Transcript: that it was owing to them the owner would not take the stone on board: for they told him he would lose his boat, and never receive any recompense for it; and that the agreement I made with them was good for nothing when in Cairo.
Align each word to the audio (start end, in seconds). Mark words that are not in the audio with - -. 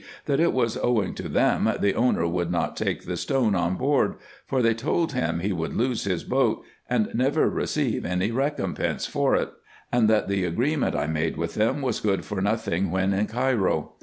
that 0.25 0.39
it 0.39 0.51
was 0.51 0.77
owing 0.77 1.13
to 1.13 1.29
them 1.29 1.71
the 1.79 1.93
owner 1.93 2.25
would 2.27 2.49
not 2.49 2.75
take 2.75 3.05
the 3.05 3.15
stone 3.15 3.53
on 3.53 3.75
board: 3.75 4.15
for 4.47 4.63
they 4.63 4.73
told 4.73 5.11
him 5.11 5.39
he 5.41 5.53
would 5.53 5.75
lose 5.75 6.05
his 6.05 6.23
boat, 6.23 6.65
and 6.89 7.11
never 7.13 7.47
receive 7.47 8.03
any 8.03 8.31
recompense 8.31 9.05
for 9.05 9.35
it; 9.35 9.51
and 9.91 10.09
that 10.09 10.27
the 10.27 10.43
agreement 10.43 10.95
I 10.95 11.05
made 11.05 11.37
with 11.37 11.53
them 11.53 11.83
was 11.83 11.99
good 11.99 12.25
for 12.25 12.41
nothing 12.41 12.89
when 12.89 13.13
in 13.13 13.27
Cairo. 13.27 13.93